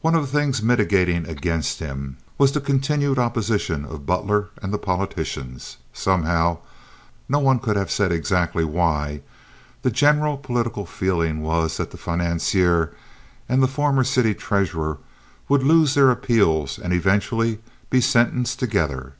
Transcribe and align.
One 0.00 0.16
of 0.16 0.22
the 0.22 0.26
things 0.40 0.60
militating 0.60 1.28
against 1.28 1.78
him 1.78 2.16
was 2.36 2.50
the 2.50 2.60
continued 2.60 3.16
opposition 3.16 3.84
of 3.84 4.04
Butler 4.04 4.48
and 4.60 4.74
the 4.74 4.76
politicians. 4.76 5.76
Somehow—no 5.92 7.38
one 7.38 7.60
could 7.60 7.76
have 7.76 7.88
said 7.88 8.10
exactly 8.10 8.64
why—the 8.64 9.90
general 9.92 10.36
political 10.36 10.84
feeling 10.84 11.42
was 11.42 11.76
that 11.76 11.92
the 11.92 11.96
financier 11.96 12.92
and 13.48 13.62
the 13.62 13.68
former 13.68 14.02
city 14.02 14.34
treasurer 14.34 14.98
would 15.48 15.62
lose 15.62 15.94
their 15.94 16.10
appeals 16.10 16.76
and 16.76 16.92
eventually 16.92 17.60
be 17.88 18.00
sentenced 18.00 18.58
together. 18.58 19.12